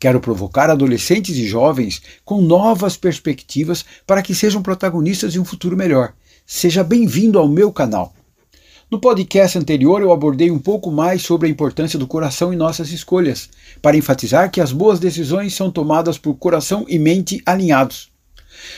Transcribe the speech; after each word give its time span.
Quero 0.00 0.20
provocar 0.20 0.70
adolescentes 0.70 1.36
e 1.36 1.46
jovens 1.46 2.00
com 2.24 2.40
novas 2.40 2.96
perspectivas 2.96 3.84
para 4.06 4.22
que 4.22 4.34
sejam 4.34 4.62
protagonistas 4.62 5.34
de 5.34 5.38
um 5.38 5.44
futuro 5.44 5.76
melhor. 5.76 6.14
Seja 6.46 6.82
bem-vindo 6.82 7.38
ao 7.38 7.46
meu 7.46 7.70
canal. 7.70 8.14
No 8.92 9.00
podcast 9.00 9.56
anterior, 9.56 10.02
eu 10.02 10.12
abordei 10.12 10.50
um 10.50 10.58
pouco 10.58 10.90
mais 10.90 11.22
sobre 11.22 11.48
a 11.48 11.50
importância 11.50 11.98
do 11.98 12.06
coração 12.06 12.52
em 12.52 12.58
nossas 12.58 12.90
escolhas, 12.90 13.48
para 13.80 13.96
enfatizar 13.96 14.50
que 14.50 14.60
as 14.60 14.70
boas 14.70 15.00
decisões 15.00 15.54
são 15.54 15.70
tomadas 15.70 16.18
por 16.18 16.34
coração 16.34 16.84
e 16.86 16.98
mente 16.98 17.40
alinhados. 17.46 18.12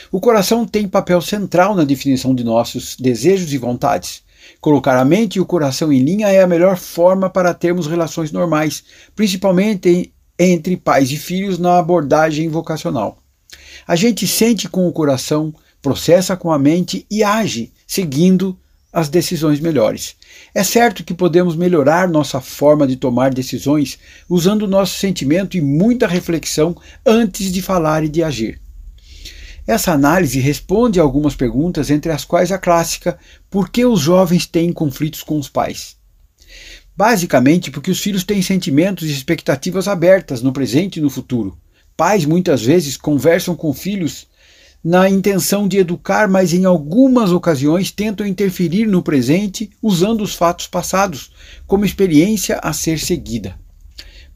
O 0.09 0.21
coração 0.21 0.65
tem 0.65 0.87
papel 0.87 1.19
central 1.19 1.75
na 1.75 1.83
definição 1.83 2.33
de 2.33 2.45
nossos 2.45 2.95
desejos 2.95 3.51
e 3.51 3.57
vontades. 3.57 4.23
Colocar 4.61 4.97
a 4.97 5.03
mente 5.03 5.35
e 5.35 5.41
o 5.41 5.45
coração 5.45 5.91
em 5.91 5.99
linha 5.99 6.29
é 6.29 6.41
a 6.41 6.47
melhor 6.47 6.77
forma 6.77 7.29
para 7.29 7.53
termos 7.53 7.85
relações 7.85 8.31
normais, 8.31 8.85
principalmente 9.17 10.13
entre 10.39 10.77
pais 10.77 11.11
e 11.11 11.17
filhos 11.17 11.59
na 11.59 11.77
abordagem 11.77 12.47
vocacional. 12.47 13.17
A 13.85 13.97
gente 13.97 14.25
sente 14.25 14.69
com 14.69 14.87
o 14.87 14.93
coração, 14.93 15.53
processa 15.81 16.37
com 16.37 16.53
a 16.53 16.57
mente 16.57 17.05
e 17.11 17.21
age, 17.21 17.73
seguindo 17.85 18.57
as 18.95 19.09
decisões 19.09 19.59
melhores. 19.59 20.15
É 20.53 20.63
certo 20.63 21.03
que 21.03 21.13
podemos 21.13 21.53
melhorar 21.53 22.07
nossa 22.07 22.39
forma 22.39 22.87
de 22.87 22.95
tomar 22.95 23.33
decisões 23.33 23.99
usando 24.29 24.69
nosso 24.69 24.97
sentimento 24.97 25.57
e 25.57 25.61
muita 25.61 26.07
reflexão 26.07 26.73
antes 27.05 27.51
de 27.51 27.61
falar 27.61 28.05
e 28.05 28.07
de 28.07 28.23
agir. 28.23 28.61
Essa 29.67 29.91
análise 29.91 30.39
responde 30.39 30.97
a 30.97 31.03
algumas 31.03 31.35
perguntas, 31.35 31.89
entre 31.89 32.09
as 32.09 32.23
quais 32.23 32.53
a 32.53 32.57
clássica: 32.57 33.19
por 33.49 33.69
que 33.69 33.85
os 33.85 33.99
jovens 33.99 34.45
têm 34.45 34.71
conflitos 34.71 35.23
com 35.23 35.37
os 35.37 35.49
pais? 35.49 35.97
Basicamente 36.95 37.71
porque 37.71 37.91
os 37.91 37.99
filhos 37.99 38.23
têm 38.23 38.41
sentimentos 38.41 39.09
e 39.09 39.11
expectativas 39.11 39.89
abertas 39.89 40.41
no 40.41 40.53
presente 40.53 40.99
e 40.99 41.01
no 41.01 41.09
futuro. 41.09 41.57
Pais 41.97 42.23
muitas 42.23 42.61
vezes 42.61 42.95
conversam 42.95 43.57
com 43.57 43.73
filhos 43.73 44.25
na 44.85 45.09
intenção 45.09 45.67
de 45.67 45.79
educar, 45.79 46.27
mas 46.27 46.53
em 46.53 46.63
algumas 46.63 47.31
ocasiões 47.31 47.89
tentam 47.89 48.23
interferir 48.23 48.85
no 48.85 49.01
presente 49.01 49.71
usando 49.81 50.21
os 50.21 50.35
fatos 50.35 50.67
passados 50.67 51.31
como 51.65 51.83
experiência 51.83 52.59
a 52.61 52.71
ser 52.71 52.99
seguida. 52.99 53.57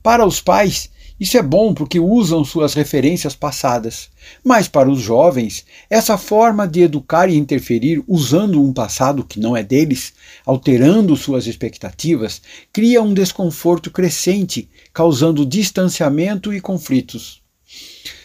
Para 0.02 0.26
os 0.26 0.42
pais, 0.42 0.90
isso 1.20 1.38
é 1.38 1.44
bom 1.44 1.72
porque 1.72 2.00
usam 2.00 2.44
suas 2.44 2.74
referências 2.74 3.36
passadas, 3.36 4.10
mas 4.44 4.68
para 4.68 4.90
os 4.90 5.00
jovens, 5.00 5.68
essa 5.88 6.18
forma 6.18 6.68
de 6.68 6.82
educar 6.82 7.30
e 7.30 7.38
interferir 7.38 8.04
usando 8.08 8.60
um 8.60 8.74
passado 8.74 9.24
que 9.24 9.40
não 9.40 9.56
é 9.56 9.62
deles, 9.62 10.14
alterando 10.44 11.16
suas 11.16 11.46
expectativas, 11.46 12.42
cria 12.74 13.04
um 13.04 13.14
desconforto 13.14 13.92
crescente, 13.92 14.68
causando 14.92 15.46
distanciamento 15.46 16.52
e 16.52 16.60
conflitos. 16.60 17.40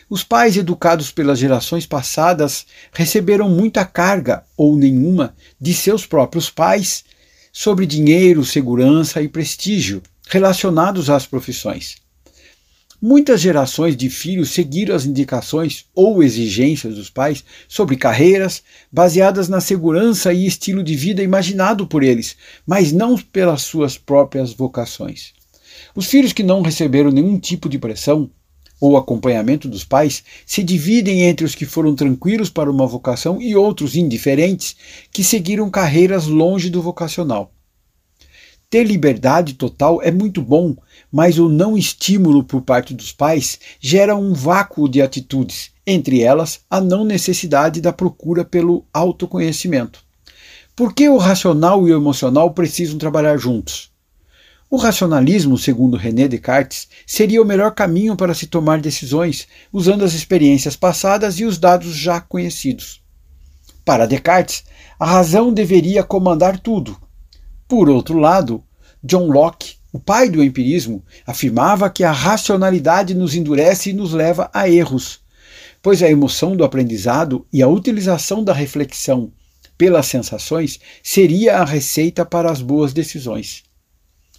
Os 0.08 0.22
pais 0.22 0.56
educados 0.56 1.10
pelas 1.10 1.38
gerações 1.38 1.86
passadas 1.86 2.66
receberam 2.92 3.48
muita 3.48 3.84
carga, 3.84 4.44
ou 4.56 4.76
nenhuma, 4.76 5.34
de 5.60 5.72
seus 5.72 6.06
próprios 6.06 6.50
pais 6.50 7.04
sobre 7.52 7.86
dinheiro, 7.86 8.44
segurança 8.44 9.22
e 9.22 9.28
prestígio 9.28 10.02
relacionados 10.28 11.08
às 11.08 11.26
profissões. 11.26 11.96
Muitas 13.00 13.40
gerações 13.40 13.96
de 13.96 14.08
filhos 14.08 14.50
seguiram 14.50 14.94
as 14.94 15.04
indicações 15.04 15.84
ou 15.94 16.22
exigências 16.22 16.94
dos 16.94 17.10
pais 17.10 17.44
sobre 17.68 17.96
carreiras 17.96 18.62
baseadas 18.90 19.48
na 19.48 19.60
segurança 19.60 20.32
e 20.32 20.46
estilo 20.46 20.82
de 20.82 20.96
vida 20.96 21.22
imaginado 21.22 21.86
por 21.86 22.02
eles, 22.02 22.36
mas 22.66 22.92
não 22.92 23.18
pelas 23.18 23.62
suas 23.62 23.98
próprias 23.98 24.54
vocações. 24.54 25.34
Os 25.94 26.06
filhos 26.06 26.32
que 26.32 26.42
não 26.42 26.62
receberam 26.62 27.10
nenhum 27.10 27.38
tipo 27.38 27.68
de 27.68 27.78
pressão 27.78 28.30
ou 28.80 28.96
acompanhamento 28.96 29.68
dos 29.68 29.84
pais 29.84 30.22
se 30.44 30.62
dividem 30.62 31.22
entre 31.22 31.44
os 31.44 31.54
que 31.54 31.64
foram 31.64 31.94
tranquilos 31.94 32.50
para 32.50 32.70
uma 32.70 32.86
vocação 32.86 33.40
e 33.40 33.54
outros 33.56 33.96
indiferentes 33.96 34.76
que 35.12 35.24
seguiram 35.24 35.70
carreiras 35.70 36.26
longe 36.26 36.68
do 36.68 36.82
vocacional. 36.82 37.52
Ter 38.68 38.84
liberdade 38.84 39.54
total 39.54 40.02
é 40.02 40.10
muito 40.10 40.42
bom, 40.42 40.74
mas 41.10 41.38
o 41.38 41.48
não 41.48 41.78
estímulo 41.78 42.42
por 42.42 42.62
parte 42.62 42.92
dos 42.92 43.12
pais 43.12 43.58
gera 43.78 44.16
um 44.16 44.32
vácuo 44.32 44.88
de 44.88 45.00
atitudes, 45.00 45.70
entre 45.86 46.20
elas 46.20 46.60
a 46.68 46.80
não 46.80 47.04
necessidade 47.04 47.80
da 47.80 47.92
procura 47.92 48.44
pelo 48.44 48.84
autoconhecimento. 48.92 50.02
Por 50.74 50.92
que 50.92 51.08
o 51.08 51.18
racional 51.18 51.86
e 51.86 51.92
o 51.92 51.96
emocional 51.96 52.52
precisam 52.52 52.98
trabalhar 52.98 53.36
juntos? 53.36 53.93
O 54.74 54.76
racionalismo, 54.76 55.56
segundo 55.56 55.96
René 55.96 56.26
Descartes, 56.26 56.88
seria 57.06 57.40
o 57.40 57.44
melhor 57.44 57.72
caminho 57.76 58.16
para 58.16 58.34
se 58.34 58.48
tomar 58.48 58.80
decisões, 58.80 59.46
usando 59.72 60.04
as 60.04 60.14
experiências 60.14 60.74
passadas 60.74 61.38
e 61.38 61.44
os 61.44 61.58
dados 61.58 61.94
já 61.94 62.20
conhecidos. 62.20 63.00
Para 63.84 64.04
Descartes, 64.04 64.64
a 64.98 65.06
razão 65.06 65.52
deveria 65.52 66.02
comandar 66.02 66.58
tudo. 66.58 67.00
Por 67.68 67.88
outro 67.88 68.18
lado, 68.18 68.64
John 69.00 69.28
Locke, 69.28 69.76
o 69.92 70.00
pai 70.00 70.28
do 70.28 70.42
empirismo, 70.42 71.04
afirmava 71.24 71.88
que 71.88 72.02
a 72.02 72.10
racionalidade 72.10 73.14
nos 73.14 73.36
endurece 73.36 73.90
e 73.90 73.92
nos 73.92 74.12
leva 74.12 74.50
a 74.52 74.68
erros, 74.68 75.20
pois 75.80 76.02
a 76.02 76.10
emoção 76.10 76.56
do 76.56 76.64
aprendizado 76.64 77.46
e 77.52 77.62
a 77.62 77.68
utilização 77.68 78.42
da 78.42 78.52
reflexão 78.52 79.30
pelas 79.78 80.06
sensações 80.06 80.80
seria 81.00 81.58
a 81.58 81.64
receita 81.64 82.26
para 82.26 82.50
as 82.50 82.60
boas 82.60 82.92
decisões. 82.92 83.62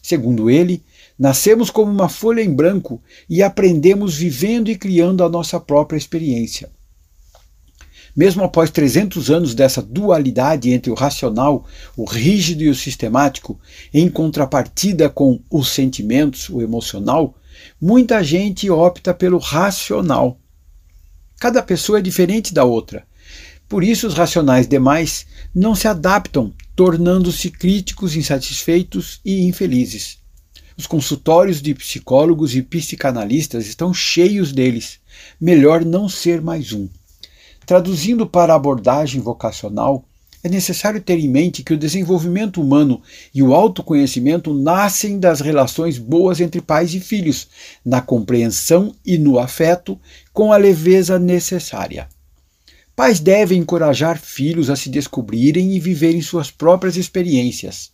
Segundo 0.05 0.51
ele, 0.51 0.83
nascemos 1.17 1.71
como 1.71 1.91
uma 1.91 2.07
folha 2.07 2.39
em 2.39 2.53
branco 2.53 3.01
e 3.27 3.41
aprendemos 3.41 4.15
vivendo 4.15 4.69
e 4.69 4.77
criando 4.77 5.23
a 5.23 5.29
nossa 5.29 5.59
própria 5.59 5.97
experiência. 5.97 6.69
Mesmo 8.15 8.43
após 8.43 8.69
300 8.69 9.31
anos 9.31 9.55
dessa 9.55 9.81
dualidade 9.81 10.69
entre 10.69 10.91
o 10.91 10.93
racional, 10.93 11.65
o 11.97 12.05
rígido 12.05 12.61
e 12.61 12.69
o 12.69 12.75
sistemático, 12.75 13.59
em 13.91 14.07
contrapartida 14.07 15.09
com 15.09 15.41
os 15.49 15.69
sentimentos, 15.69 16.49
o 16.49 16.61
emocional, 16.61 17.33
muita 17.81 18.23
gente 18.23 18.69
opta 18.69 19.11
pelo 19.11 19.39
racional. 19.39 20.39
Cada 21.39 21.63
pessoa 21.63 21.97
é 21.97 22.01
diferente 22.03 22.53
da 22.53 22.63
outra. 22.63 23.07
Por 23.67 23.83
isso, 23.83 24.07
os 24.07 24.13
racionais 24.13 24.67
demais 24.67 25.25
não 25.53 25.73
se 25.73 25.87
adaptam 25.87 26.53
tornando-se 26.75 27.49
críticos, 27.49 28.15
insatisfeitos 28.15 29.21
e 29.23 29.47
infelizes. 29.47 30.17
Os 30.77 30.85
consultórios 30.85 31.61
de 31.61 31.73
psicólogos 31.73 32.53
e 32.53 32.61
psicanalistas 32.61 33.65
estão 33.65 33.93
cheios 33.93 34.51
deles. 34.51 34.99
Melhor 35.39 35.85
não 35.85 36.09
ser 36.09 36.41
mais 36.41 36.73
um. 36.73 36.89
Traduzindo 37.65 38.27
para 38.27 38.51
a 38.51 38.57
abordagem 38.57 39.21
vocacional, 39.21 40.05
é 40.43 40.49
necessário 40.49 41.01
ter 41.01 41.17
em 41.17 41.29
mente 41.29 41.63
que 41.63 41.73
o 41.73 41.77
desenvolvimento 41.77 42.61
humano 42.61 43.01
e 43.33 43.41
o 43.41 43.55
autoconhecimento 43.55 44.53
nascem 44.53 45.17
das 45.17 45.39
relações 45.39 45.97
boas 45.97 46.39
entre 46.39 46.61
pais 46.61 46.93
e 46.93 46.99
filhos, 46.99 47.47
na 47.83 48.01
compreensão 48.01 48.93
e 49.03 49.17
no 49.17 49.39
afeto, 49.39 49.99
com 50.31 50.51
a 50.51 50.57
leveza 50.57 51.17
necessária. 51.17 52.07
Pais 52.95 53.19
devem 53.19 53.59
encorajar 53.59 54.17
filhos 54.17 54.69
a 54.69 54.75
se 54.75 54.89
descobrirem 54.89 55.75
e 55.75 55.79
viverem 55.79 56.21
suas 56.21 56.49
próprias 56.49 56.95
experiências. 56.95 57.91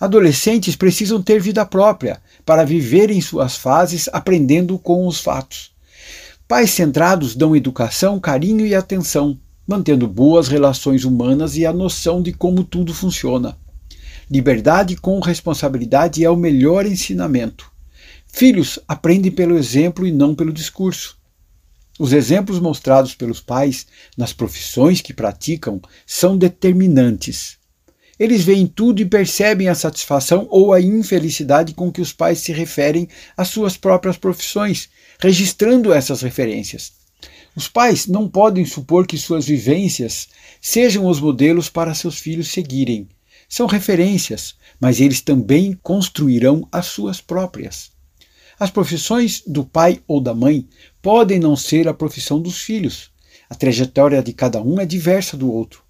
Adolescentes 0.00 0.74
precisam 0.74 1.20
ter 1.20 1.38
vida 1.38 1.66
própria 1.66 2.18
para 2.46 2.64
viverem 2.64 3.20
suas 3.20 3.56
fases 3.56 4.08
aprendendo 4.10 4.78
com 4.78 5.06
os 5.06 5.20
fatos. 5.20 5.72
Pais 6.46 6.70
centrados 6.70 7.36
dão 7.36 7.54
educação, 7.54 8.18
carinho 8.18 8.64
e 8.64 8.74
atenção, 8.74 9.38
mantendo 9.66 10.08
boas 10.08 10.48
relações 10.48 11.04
humanas 11.04 11.56
e 11.58 11.66
a 11.66 11.72
noção 11.72 12.22
de 12.22 12.32
como 12.32 12.64
tudo 12.64 12.94
funciona. 12.94 13.54
Liberdade 14.30 14.96
com 14.96 15.20
responsabilidade 15.20 16.24
é 16.24 16.30
o 16.30 16.36
melhor 16.36 16.86
ensinamento. 16.86 17.70
Filhos 18.26 18.78
aprendem 18.88 19.30
pelo 19.30 19.58
exemplo 19.58 20.06
e 20.06 20.12
não 20.12 20.34
pelo 20.34 20.52
discurso. 20.52 21.17
Os 21.98 22.12
exemplos 22.12 22.60
mostrados 22.60 23.14
pelos 23.14 23.40
pais 23.40 23.86
nas 24.16 24.32
profissões 24.32 25.00
que 25.00 25.12
praticam 25.12 25.80
são 26.06 26.38
determinantes. 26.38 27.58
Eles 28.18 28.44
veem 28.44 28.66
tudo 28.66 29.02
e 29.02 29.06
percebem 29.06 29.68
a 29.68 29.74
satisfação 29.74 30.46
ou 30.50 30.72
a 30.72 30.80
infelicidade 30.80 31.74
com 31.74 31.90
que 31.90 32.00
os 32.00 32.12
pais 32.12 32.38
se 32.38 32.52
referem 32.52 33.08
às 33.36 33.48
suas 33.48 33.76
próprias 33.76 34.16
profissões, 34.16 34.88
registrando 35.20 35.92
essas 35.92 36.22
referências. 36.22 36.92
Os 37.56 37.68
pais 37.68 38.06
não 38.06 38.28
podem 38.28 38.64
supor 38.64 39.06
que 39.06 39.18
suas 39.18 39.46
vivências 39.46 40.28
sejam 40.60 41.06
os 41.06 41.20
modelos 41.20 41.68
para 41.68 41.94
seus 41.94 42.18
filhos 42.18 42.48
seguirem. 42.48 43.08
São 43.48 43.66
referências, 43.66 44.54
mas 44.80 45.00
eles 45.00 45.20
também 45.20 45.76
construirão 45.82 46.68
as 46.70 46.86
suas 46.86 47.20
próprias. 47.20 47.97
As 48.58 48.70
profissões 48.70 49.42
do 49.46 49.64
pai 49.64 50.02
ou 50.08 50.20
da 50.20 50.34
mãe 50.34 50.66
podem 51.00 51.38
não 51.38 51.54
ser 51.54 51.86
a 51.86 51.94
profissão 51.94 52.40
dos 52.40 52.60
filhos. 52.60 53.10
A 53.48 53.54
trajetória 53.54 54.20
de 54.20 54.32
cada 54.32 54.60
um 54.60 54.80
é 54.80 54.84
diversa 54.84 55.36
do 55.36 55.50
outro. 55.50 55.82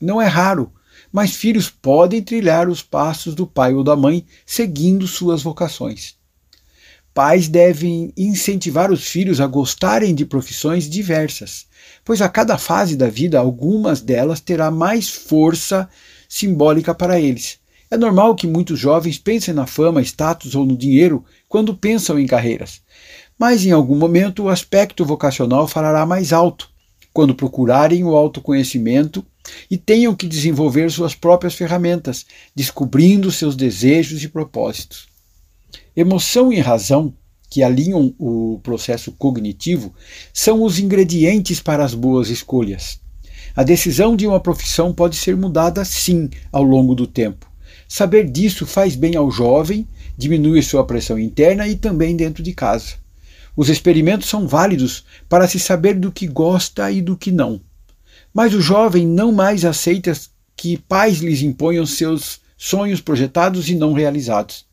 Não 0.00 0.20
é 0.20 0.26
raro, 0.26 0.72
mas 1.12 1.34
filhos 1.34 1.68
podem 1.68 2.22
trilhar 2.22 2.70
os 2.70 2.82
passos 2.82 3.34
do 3.34 3.46
pai 3.46 3.74
ou 3.74 3.84
da 3.84 3.94
mãe 3.94 4.24
seguindo 4.46 5.06
suas 5.06 5.42
vocações. 5.42 6.14
Pais 7.12 7.48
devem 7.48 8.12
incentivar 8.16 8.90
os 8.90 9.06
filhos 9.06 9.40
a 9.40 9.46
gostarem 9.46 10.14
de 10.14 10.24
profissões 10.24 10.88
diversas, 10.88 11.66
pois 12.04 12.22
a 12.22 12.28
cada 12.28 12.56
fase 12.56 12.96
da 12.96 13.08
vida 13.08 13.38
algumas 13.38 14.00
delas 14.00 14.40
terá 14.40 14.70
mais 14.70 15.10
força 15.10 15.88
simbólica 16.28 16.94
para 16.94 17.20
eles. 17.20 17.58
É 17.88 17.96
normal 17.96 18.34
que 18.34 18.46
muitos 18.46 18.78
jovens 18.78 19.16
pensem 19.18 19.54
na 19.54 19.66
fama, 19.66 20.02
status 20.02 20.54
ou 20.54 20.66
no 20.66 20.76
dinheiro 20.76 21.24
quando 21.48 21.76
pensam 21.76 22.18
em 22.18 22.26
carreiras. 22.26 22.80
Mas 23.38 23.64
em 23.64 23.70
algum 23.70 23.96
momento 23.96 24.44
o 24.44 24.48
aspecto 24.48 25.04
vocacional 25.04 25.68
falará 25.68 26.04
mais 26.04 26.32
alto, 26.32 26.68
quando 27.12 27.34
procurarem 27.34 28.02
o 28.02 28.16
autoconhecimento 28.16 29.24
e 29.70 29.76
tenham 29.78 30.14
que 30.14 30.26
desenvolver 30.26 30.90
suas 30.90 31.14
próprias 31.14 31.54
ferramentas, 31.54 32.26
descobrindo 32.54 33.30
seus 33.30 33.54
desejos 33.54 34.22
e 34.24 34.28
propósitos. 34.28 35.06
Emoção 35.96 36.52
e 36.52 36.58
razão, 36.58 37.14
que 37.48 37.62
alinham 37.62 38.12
o 38.18 38.58
processo 38.62 39.12
cognitivo, 39.12 39.94
são 40.32 40.62
os 40.64 40.80
ingredientes 40.80 41.60
para 41.60 41.84
as 41.84 41.94
boas 41.94 42.28
escolhas. 42.28 43.00
A 43.54 43.62
decisão 43.62 44.16
de 44.16 44.26
uma 44.26 44.40
profissão 44.40 44.92
pode 44.92 45.16
ser 45.16 45.36
mudada 45.36 45.84
sim 45.84 46.28
ao 46.50 46.64
longo 46.64 46.94
do 46.94 47.06
tempo. 47.06 47.46
Saber 47.88 48.28
disso 48.28 48.66
faz 48.66 48.96
bem 48.96 49.16
ao 49.16 49.30
jovem, 49.30 49.86
diminui 50.16 50.62
sua 50.62 50.84
pressão 50.84 51.18
interna 51.18 51.68
e 51.68 51.76
também 51.76 52.16
dentro 52.16 52.42
de 52.42 52.52
casa. 52.52 52.94
Os 53.56 53.68
experimentos 53.68 54.28
são 54.28 54.46
válidos 54.46 55.04
para 55.28 55.48
se 55.48 55.58
saber 55.58 55.94
do 55.94 56.12
que 56.12 56.26
gosta 56.26 56.90
e 56.90 57.00
do 57.00 57.16
que 57.16 57.32
não. 57.32 57.60
Mas 58.34 58.52
o 58.52 58.60
jovem 58.60 59.06
não 59.06 59.32
mais 59.32 59.64
aceita 59.64 60.12
que 60.56 60.76
pais 60.76 61.18
lhes 61.18 61.42
imponham 61.42 61.86
seus 61.86 62.40
sonhos 62.56 63.00
projetados 63.00 63.68
e 63.68 63.74
não 63.74 63.92
realizados. 63.92 64.66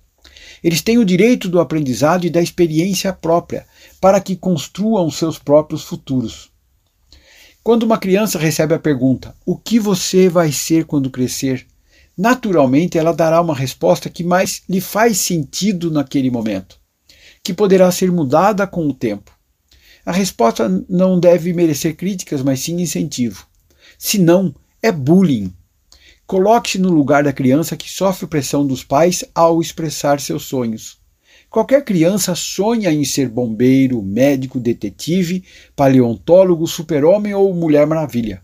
Eles 0.64 0.82
têm 0.82 0.98
o 0.98 1.06
direito 1.06 1.50
do 1.50 1.60
aprendizado 1.60 2.26
e 2.26 2.30
da 2.30 2.42
experiência 2.42 3.12
própria 3.14 3.66
para 4.00 4.20
que 4.20 4.36
construam 4.36 5.10
seus 5.12 5.38
próprios 5.38 5.84
futuros. 5.84 6.50
Quando 7.62 7.84
uma 7.84 7.98
criança 7.98 8.40
recebe 8.40 8.74
a 8.74 8.80
pergunta: 8.80 9.36
O 9.46 9.58
que 9.58 9.80
você 9.80 10.28
vai 10.28 10.52
ser 10.52 10.86
quando 10.86 11.10
crescer? 11.10 11.66
Naturalmente, 12.18 12.98
ela 12.98 13.12
dará 13.12 13.42
uma 13.42 13.56
resposta 13.56 14.10
que 14.10 14.24
mais 14.24 14.62
lhe 14.70 14.80
faz 14.80 15.18
sentido 15.18 15.90
naquele 15.90 16.30
momento, 16.30 16.80
que 17.44 17.54
poderá 17.54 17.92
ser 17.92 18.12
mudada 18.12 18.68
com 18.68 18.88
o 18.88 18.94
tempo. 18.94 19.32
A 20.06 20.12
resposta 20.12 20.70
não 20.88 21.20
deve 21.20 21.54
merecer 21.54 21.96
críticas, 21.96 22.44
mas 22.44 22.60
sim 22.60 22.80
incentivo. 22.80 23.48
Se 23.98 24.20
não, 24.20 24.54
é 24.82 24.92
bullying. 24.92 25.52
Coloque-se 26.28 26.78
no 26.78 26.90
lugar 26.90 27.24
da 27.24 27.34
criança 27.34 27.76
que 27.76 27.90
sofre 27.90 28.28
pressão 28.28 28.66
dos 28.66 28.84
pais 28.84 29.24
ao 29.34 29.62
expressar 29.62 30.20
seus 30.20 30.44
sonhos. 30.44 30.98
Qualquer 31.50 31.84
criança 31.84 32.36
sonha 32.36 32.92
em 32.92 33.06
ser 33.06 33.30
bombeiro, 33.30 34.02
médico, 34.02 34.60
detetive, 34.60 35.44
paleontólogo, 35.76 36.68
super-homem 36.68 37.34
ou 37.34 37.54
mulher 37.54 37.86
maravilha. 37.88 38.42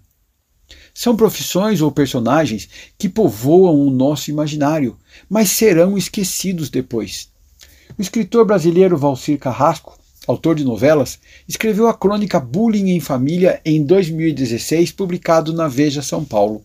São 1.00 1.16
profissões 1.16 1.80
ou 1.80 1.90
personagens 1.90 2.68
que 2.98 3.08
povoam 3.08 3.88
o 3.88 3.90
nosso 3.90 4.30
imaginário, 4.30 4.98
mas 5.30 5.50
serão 5.50 5.98
esquecidos 5.98 6.70
depois. 6.70 7.30
O 7.98 8.02
escritor 8.02 8.44
brasileiro 8.44 8.98
Valcir 8.98 9.40
Carrasco, 9.40 9.98
autor 10.28 10.56
de 10.56 10.66
novelas, 10.66 11.18
escreveu 11.48 11.88
a 11.88 11.94
crônica 11.94 12.38
Bullying 12.38 12.90
em 12.90 13.00
Família 13.00 13.62
em 13.64 13.82
2016, 13.82 14.92
publicado 14.92 15.54
na 15.54 15.70
Veja 15.70 16.02
São 16.02 16.26
Paulo. 16.26 16.62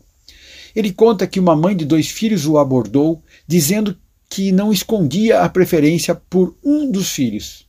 Ele 0.75 0.93
conta 0.93 1.29
que 1.29 1.39
uma 1.39 1.55
mãe 1.55 1.77
de 1.77 1.85
dois 1.85 2.09
filhos 2.09 2.45
o 2.45 2.59
abordou, 2.59 3.23
dizendo 3.47 3.97
que 4.29 4.51
não 4.51 4.73
escondia 4.73 5.43
a 5.43 5.49
preferência 5.49 6.13
por 6.13 6.57
um 6.61 6.91
dos 6.91 7.09
filhos. 7.09 7.69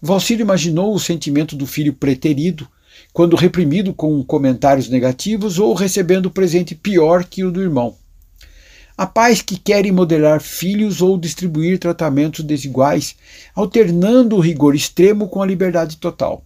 Valcir 0.00 0.38
imaginou 0.38 0.94
o 0.94 1.00
sentimento 1.00 1.56
do 1.56 1.66
filho 1.66 1.92
preterido 1.92 2.68
quando 3.12 3.36
reprimido 3.36 3.92
com 3.92 4.22
comentários 4.24 4.88
negativos 4.88 5.58
ou 5.58 5.74
recebendo 5.74 6.30
presente 6.30 6.74
pior 6.74 7.24
que 7.24 7.44
o 7.44 7.50
do 7.50 7.62
irmão. 7.62 7.96
Há 8.96 9.06
pais 9.06 9.40
que 9.40 9.56
querem 9.56 9.92
modelar 9.92 10.40
filhos 10.40 11.00
ou 11.00 11.16
distribuir 11.16 11.78
tratamentos 11.78 12.44
desiguais, 12.44 13.16
alternando 13.54 14.36
o 14.36 14.40
rigor 14.40 14.74
extremo 14.74 15.28
com 15.28 15.40
a 15.40 15.46
liberdade 15.46 15.96
total. 15.98 16.44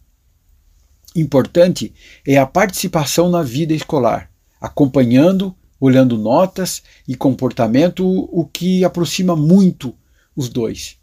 Importante 1.17 1.93
é 2.27 2.37
a 2.37 2.47
participação 2.47 3.31
na 3.31 3.43
vida 3.43 3.73
escolar, 3.73 4.31
acompanhando 4.61 5.55
olhando 5.83 6.17
notas 6.17 6.81
e 7.09 7.17
comportamento, 7.17 8.07
o 8.07 8.47
que 8.47 8.85
aproxima 8.85 9.35
muito 9.35 9.93
os 10.37 10.49
dois. 10.49 10.97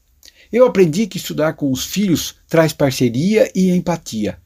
Eu 0.49 0.65
aprendi 0.65 1.05
que 1.05 1.17
estudar 1.17 1.51
com 1.53 1.69
os 1.69 1.85
filhos 1.85 2.35
traz 2.47 2.71
parceria 2.71 3.51
e 3.53 3.71
empatia. 3.71 4.39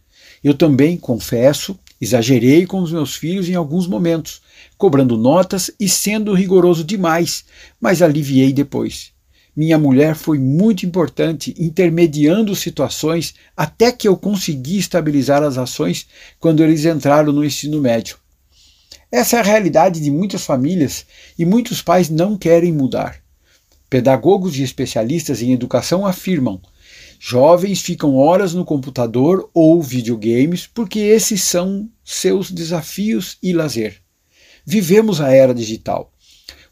Eu 0.43 0.53
também, 0.53 0.97
confesso, 0.97 1.79
exagerei 2.01 2.65
com 2.65 2.81
os 2.81 2.91
meus 2.91 3.15
filhos 3.15 3.47
em 3.47 3.55
alguns 3.55 3.87
momentos, 3.87 4.41
cobrando 4.77 5.17
notas 5.17 5.71
e 5.79 5.87
sendo 5.87 6.33
rigoroso 6.33 6.83
demais, 6.83 7.45
mas 7.79 8.01
aliviei 8.01 8.51
depois. 8.51 9.13
Minha 9.55 9.77
mulher 9.77 10.15
foi 10.15 10.39
muito 10.39 10.85
importante, 10.85 11.53
intermediando 11.59 12.55
situações 12.55 13.35
até 13.55 13.91
que 13.91 14.07
eu 14.07 14.17
consegui 14.17 14.79
estabilizar 14.79 15.43
as 15.43 15.57
ações 15.57 16.07
quando 16.39 16.63
eles 16.63 16.85
entraram 16.85 17.31
no 17.31 17.45
ensino 17.45 17.79
médio. 17.79 18.17
Essa 19.11 19.37
é 19.37 19.39
a 19.39 19.43
realidade 19.43 19.99
de 19.99 20.09
muitas 20.09 20.43
famílias 20.43 21.05
e 21.37 21.45
muitos 21.45 21.83
pais 21.83 22.09
não 22.09 22.35
querem 22.35 22.73
mudar. 22.73 23.21
Pedagogos 23.87 24.57
e 24.57 24.63
especialistas 24.63 25.43
em 25.43 25.53
educação 25.53 26.03
afirmam: 26.03 26.59
jovens 27.25 27.81
ficam 27.81 28.17
horas 28.17 28.53
no 28.53 28.65
computador 28.65 29.49
ou 29.53 29.81
videogames 29.81 30.67
porque 30.67 30.99
esses 30.99 31.41
são 31.41 31.89
seus 32.03 32.51
desafios 32.51 33.37
e 33.41 33.53
lazer. 33.53 34.01
Vivemos 34.65 35.21
a 35.21 35.31
era 35.31 35.53
digital. 35.53 36.11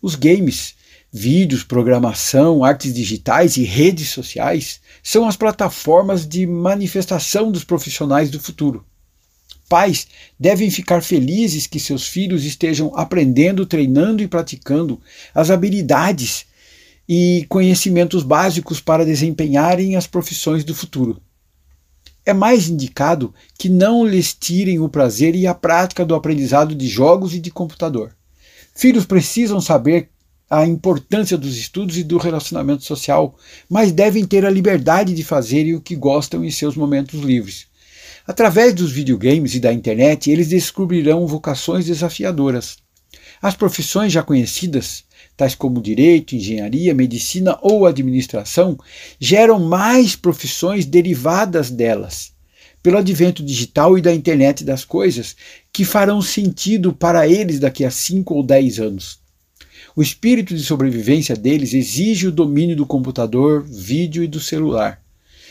Os 0.02 0.16
games, 0.16 0.76
vídeos, 1.10 1.64
programação, 1.64 2.66
artes 2.66 2.94
digitais 2.94 3.56
e 3.56 3.64
redes 3.64 4.10
sociais 4.10 4.82
são 5.02 5.26
as 5.26 5.38
plataformas 5.38 6.28
de 6.28 6.46
manifestação 6.46 7.50
dos 7.50 7.64
profissionais 7.64 8.30
do 8.30 8.38
futuro. 8.38 8.86
Pais 9.70 10.06
devem 10.38 10.70
ficar 10.70 11.02
felizes 11.02 11.66
que 11.66 11.80
seus 11.80 12.10
filhos 12.10 12.44
estejam 12.44 12.92
aprendendo, 12.94 13.66
treinando 13.66 14.22
e 14.22 14.28
praticando 14.28 15.00
as 15.34 15.50
habilidades 15.50 16.46
e 17.14 17.46
conhecimentos 17.50 18.24
básicos 18.24 18.80
para 18.80 19.04
desempenharem 19.04 19.98
as 19.98 20.08
profissões 20.08 20.64
do 20.64 20.74
futuro. 20.74 21.22
É 22.26 22.32
mais 22.32 22.70
indicado 22.70 23.34
que 23.60 23.68
não 23.68 24.08
lhes 24.08 24.34
tirem 24.34 24.80
o 24.80 24.88
prazer 24.88 25.36
e 25.36 25.46
a 25.46 25.54
prática 25.54 26.06
do 26.06 26.16
aprendizado 26.16 26.74
de 26.74 26.88
jogos 26.88 27.34
e 27.34 27.40
de 27.42 27.52
computador. 27.52 28.16
Filhos 28.74 29.06
precisam 29.06 29.60
saber 29.60 30.08
a 30.50 30.66
importância 30.66 31.38
dos 31.38 31.58
estudos 31.58 31.98
e 31.98 32.04
do 32.06 32.18
relacionamento 32.18 32.86
social, 32.86 33.36
mas 33.70 33.92
devem 33.92 34.24
ter 34.26 34.46
a 34.46 34.50
liberdade 34.50 35.14
de 35.14 35.22
fazerem 35.26 35.76
o 35.76 35.82
que 35.82 35.98
gostam 35.98 36.46
em 36.46 36.50
seus 36.50 36.78
momentos 36.78 37.20
livres. 37.20 37.68
Através 38.26 38.74
dos 38.74 38.90
videogames 38.90 39.54
e 39.54 39.60
da 39.60 39.74
internet, 39.74 40.32
eles 40.32 40.48
descobrirão 40.48 41.28
vocações 41.28 41.86
desafiadoras. 41.86 42.78
As 43.42 43.54
profissões 43.54 44.14
já 44.14 44.24
conhecidas, 44.24 45.04
tais 45.36 45.56
como 45.56 45.82
direito, 45.82 46.36
engenharia, 46.36 46.94
medicina 46.94 47.58
ou 47.62 47.86
administração, 47.86 48.78
geram 49.20 49.60
mais 49.60 50.16
profissões 50.16 50.86
derivadas 50.86 51.70
delas, 51.70 52.34
pelo 52.84 52.98
advento 52.98 53.44
digital 53.44 53.98
e 53.98 54.02
da 54.02 54.14
internet 54.14 54.64
das 54.64 54.84
coisas, 54.84 55.36
que 55.72 55.84
farão 55.84 56.22
sentido 56.22 56.94
para 56.94 57.28
eles 57.28 57.60
daqui 57.60 57.84
a 57.86 57.92
5 57.92 58.34
ou 58.34 58.44
10 58.44 58.80
anos. 58.80 59.20
O 59.96 60.02
espírito 60.02 60.56
de 60.56 60.64
sobrevivência 60.64 61.36
deles 61.36 61.74
exige 61.74 62.28
o 62.28 62.32
domínio 62.32 62.76
do 62.76 62.86
computador, 62.86 63.64
vídeo 63.64 64.24
e 64.24 64.28
do 64.28 64.40
celular. 64.40 65.02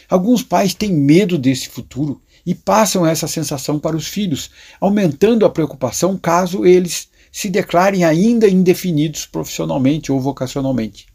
Alguns 0.08 0.42
pais 0.42 0.72
têm 0.72 0.92
medo 0.92 1.36
desse 1.36 1.68
futuro 1.68 2.20
e 2.44 2.54
passam 2.54 3.06
essa 3.06 3.28
sensação 3.28 3.78
para 3.78 3.96
os 3.96 4.08
filhos, 4.08 4.50
aumentando 4.80 5.44
a 5.44 5.50
preocupação 5.50 6.16
caso 6.16 6.64
eles 6.64 7.09
se 7.30 7.48
declarem 7.48 8.04
ainda 8.04 8.48
indefinidos 8.48 9.26
profissionalmente 9.26 10.10
ou 10.10 10.20
vocacionalmente. 10.20 11.06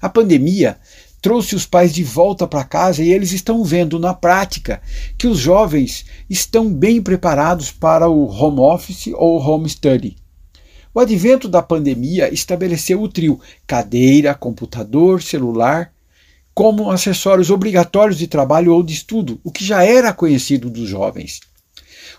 A 0.00 0.08
pandemia 0.08 0.78
trouxe 1.20 1.56
os 1.56 1.66
pais 1.66 1.92
de 1.92 2.04
volta 2.04 2.46
para 2.46 2.64
casa 2.64 3.02
e 3.02 3.12
eles 3.12 3.32
estão 3.32 3.64
vendo 3.64 3.98
na 3.98 4.14
prática 4.14 4.80
que 5.18 5.26
os 5.26 5.38
jovens 5.38 6.04
estão 6.28 6.72
bem 6.72 7.02
preparados 7.02 7.70
para 7.70 8.08
o 8.08 8.26
home 8.26 8.60
office 8.60 9.08
ou 9.14 9.40
home 9.40 9.68
study. 9.68 10.16
O 10.94 11.00
advento 11.00 11.48
da 11.48 11.60
pandemia 11.60 12.32
estabeleceu 12.32 13.02
o 13.02 13.08
trio 13.08 13.40
cadeira, 13.66 14.34
computador, 14.34 15.22
celular 15.22 15.92
como 16.54 16.90
acessórios 16.90 17.50
obrigatórios 17.50 18.16
de 18.16 18.26
trabalho 18.26 18.72
ou 18.72 18.82
de 18.82 18.94
estudo, 18.94 19.38
o 19.44 19.52
que 19.52 19.62
já 19.62 19.84
era 19.84 20.10
conhecido 20.10 20.70
dos 20.70 20.88
jovens. 20.88 21.40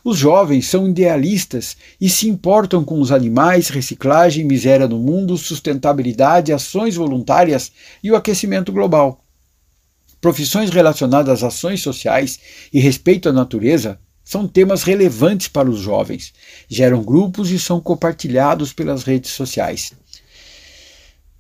Os 0.10 0.18
jovens 0.18 0.68
são 0.68 0.88
idealistas 0.88 1.76
e 2.00 2.10
se 2.10 2.30
importam 2.30 2.82
com 2.82 3.02
os 3.02 3.12
animais, 3.12 3.68
reciclagem, 3.68 4.46
miséria 4.46 4.88
no 4.88 4.98
mundo, 4.98 5.36
sustentabilidade, 5.36 6.54
ações 6.54 6.96
voluntárias 6.96 7.74
e 8.02 8.10
o 8.10 8.16
aquecimento 8.16 8.72
global. 8.72 9.22
Profissões 10.22 10.70
relacionadas 10.70 11.44
às 11.44 11.54
ações 11.54 11.82
sociais 11.82 12.40
e 12.72 12.80
respeito 12.80 13.28
à 13.28 13.34
natureza 13.34 14.00
são 14.24 14.48
temas 14.48 14.84
relevantes 14.84 15.50
para 15.50 15.70
os 15.70 15.82
jovens, 15.82 16.34
geram 16.70 17.04
grupos 17.04 17.52
e 17.52 17.60
são 17.60 17.82
compartilhados 17.82 18.72
pelas 18.72 19.04
redes 19.04 19.32
sociais. 19.32 19.92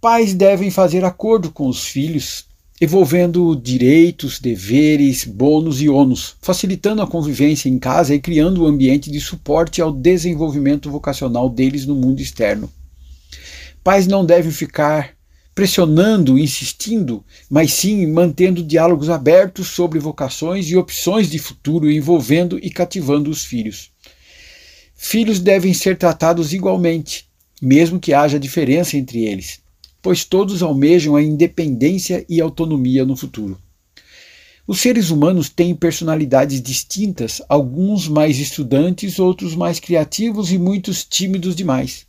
Pais 0.02 0.34
devem 0.34 0.70
fazer 0.70 1.06
acordo 1.06 1.54
com 1.54 1.70
os 1.70 1.86
filhos 1.86 2.44
envolvendo 2.80 3.56
direitos, 3.56 4.40
deveres, 4.40 5.24
bônus 5.24 5.82
e 5.82 5.90
ônus, 5.90 6.36
facilitando 6.42 7.02
a 7.02 7.08
convivência 7.08 7.68
em 7.68 7.80
casa 7.80 8.14
e 8.14 8.20
criando 8.20 8.64
um 8.64 8.68
ambiente 8.68 9.10
de 9.10 9.20
suporte 9.20 9.82
ao 9.82 9.92
desenvolvimento 9.92 10.90
vocacional 10.92 11.50
deles 11.50 11.88
no 11.88 11.96
mundo 11.96 12.22
externo. 12.22 12.72
Pais 13.84 14.06
não 14.06 14.24
devem 14.24 14.52
ficar 14.52 15.16
pressionando, 15.56 16.38
insistindo, 16.38 17.26
mas 17.50 17.74
sim 17.74 18.06
mantendo 18.06 18.64
diálogos 18.64 19.10
abertos 19.10 19.70
sobre 19.70 19.98
vocações 19.98 20.70
e 20.70 20.78
opções 20.78 21.32
de 21.32 21.40
futuro, 21.40 21.90
envolvendo 21.90 22.60
e 22.62 22.70
cativando 22.70 23.32
os 23.32 23.44
filhos. 23.44 23.90
Filhos 24.96 25.40
devem 25.40 25.74
ser 25.74 25.98
tratados 25.98 26.54
igualmente, 26.54 27.28
mesmo 27.60 28.00
que 28.00 28.14
haja 28.14 28.40
diferença 28.40 28.96
entre 28.96 29.26
eles 29.26 29.66
pois 30.02 30.24
todos 30.24 30.62
almejam 30.62 31.16
a 31.16 31.24
independência 31.24 32.26
e 32.30 32.40
autonomia 32.40 33.06
no 33.06 33.16
futuro. 33.16 33.58
Os 34.66 34.82
seres 34.82 35.12
humanos 35.12 35.48
têm 35.48 35.74
personalidades 35.74 36.62
distintas, 36.62 37.42
alguns 37.48 38.08
mais 38.08 38.38
estudantes, 38.38 39.18
outros 39.18 39.56
mais 39.56 39.80
criativos 39.80 40.52
e 40.52 40.58
muitos 40.58 41.06
tímidos 41.06 41.56
demais. 41.56 42.06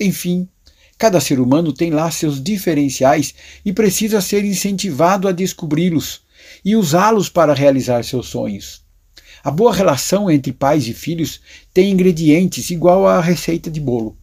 Enfim, 0.00 0.48
cada 0.96 1.20
ser 1.20 1.40
humano 1.40 1.72
tem 1.72 1.90
lá 1.90 2.08
seus 2.10 2.40
diferenciais 2.40 3.34
e 3.64 3.72
precisa 3.72 4.20
ser 4.20 4.44
incentivado 4.44 5.26
a 5.26 5.32
descobri-los 5.32 6.20
e 6.64 6.76
usá-los 6.76 7.28
para 7.28 7.54
realizar 7.54 8.04
seus 8.04 8.28
sonhos. 8.28 8.82
A 9.42 9.50
boa 9.50 9.74
relação 9.74 10.30
entre 10.30 10.52
pais 10.52 10.86
e 10.86 10.94
filhos 10.94 11.40
tem 11.74 11.90
ingredientes 11.90 12.70
igual 12.70 13.06
à 13.06 13.20
receita 13.20 13.68
de 13.68 13.80
bolo 13.80 14.16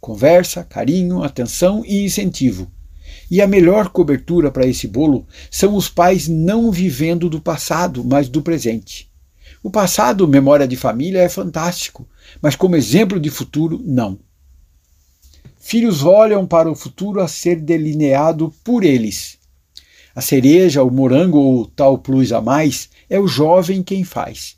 conversa, 0.00 0.64
carinho, 0.64 1.22
atenção 1.22 1.84
e 1.86 2.04
incentivo. 2.04 2.70
E 3.30 3.42
a 3.42 3.46
melhor 3.46 3.90
cobertura 3.90 4.50
para 4.50 4.66
esse 4.66 4.86
bolo 4.86 5.26
são 5.50 5.74
os 5.74 5.88
pais 5.88 6.28
não 6.28 6.70
vivendo 6.70 7.28
do 7.28 7.40
passado, 7.40 8.04
mas 8.04 8.28
do 8.28 8.42
presente. 8.42 9.10
O 9.62 9.70
passado, 9.70 10.28
memória 10.28 10.68
de 10.68 10.76
família, 10.76 11.20
é 11.20 11.28
fantástico, 11.28 12.08
mas 12.40 12.54
como 12.54 12.76
exemplo 12.76 13.18
de 13.18 13.28
futuro, 13.28 13.80
não. 13.84 14.18
Filhos 15.58 16.02
olham 16.02 16.46
para 16.46 16.70
o 16.70 16.74
futuro 16.74 17.20
a 17.20 17.28
ser 17.28 17.56
delineado 17.56 18.54
por 18.64 18.84
eles. 18.84 19.36
A 20.14 20.20
cereja, 20.20 20.82
o 20.82 20.90
morango 20.90 21.38
ou 21.38 21.66
tal 21.66 21.98
plus 21.98 22.32
a 22.32 22.40
mais 22.40 22.88
é 23.10 23.20
o 23.20 23.28
jovem 23.28 23.82
quem 23.82 24.04
faz. 24.04 24.57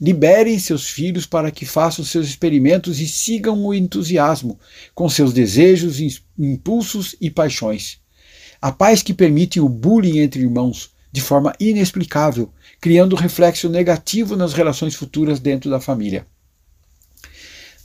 Liberem 0.00 0.58
seus 0.58 0.88
filhos 0.88 1.26
para 1.26 1.50
que 1.50 1.66
façam 1.66 2.02
seus 2.02 2.26
experimentos 2.26 3.00
e 3.00 3.06
sigam 3.06 3.62
o 3.66 3.74
entusiasmo 3.74 4.58
com 4.94 5.08
seus 5.10 5.32
desejos, 5.32 6.00
impulsos 6.38 7.14
e 7.20 7.30
paixões. 7.30 7.98
A 8.62 8.72
paz 8.72 9.02
que 9.02 9.12
permite 9.12 9.60
o 9.60 9.68
bullying 9.68 10.20
entre 10.20 10.40
irmãos 10.40 10.90
de 11.12 11.20
forma 11.20 11.52
inexplicável, 11.60 12.50
criando 12.80 13.16
reflexo 13.16 13.68
negativo 13.68 14.36
nas 14.36 14.52
relações 14.54 14.94
futuras 14.94 15.40
dentro 15.40 15.68
da 15.68 15.80
família. 15.80 16.26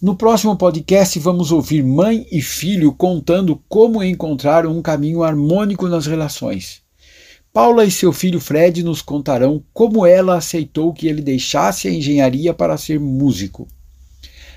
No 0.02 0.16
próximo 0.16 0.56
podcast, 0.56 1.18
vamos 1.20 1.52
ouvir 1.52 1.84
mãe 1.84 2.28
e 2.32 2.42
filho 2.42 2.94
contando 2.94 3.62
como 3.68 4.04
encontrar 4.04 4.66
um 4.66 4.82
caminho 4.82 5.24
harmônico 5.24 5.88
nas 5.88 6.06
relações. 6.06 6.85
Paula 7.56 7.86
e 7.86 7.90
seu 7.90 8.12
filho 8.12 8.42
Fred 8.42 8.84
nos 8.84 9.02
contarão 9.02 9.64
como 9.74 10.06
ela 10.06 10.36
aceitou 10.36 10.92
que 10.92 11.08
ele 11.08 11.22
deixasse 11.22 11.88
a 11.88 11.92
engenharia 11.94 12.54
para 12.54 12.78
ser 12.78 13.00
músico. 13.00 13.66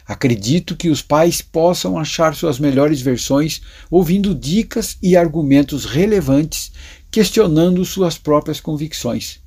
Acredito 0.04 0.74
que 0.74 0.88
os 0.88 1.00
pais 1.00 1.40
possam 1.40 1.96
achar 1.96 2.34
suas 2.34 2.58
melhores 2.58 3.00
versões 3.00 3.62
ouvindo 3.88 4.34
dicas 4.34 4.98
e 5.00 5.16
argumentos 5.16 5.84
relevantes, 5.84 6.72
questionando 7.08 7.84
suas 7.84 8.18
próprias 8.18 8.58
convicções. 8.58 9.38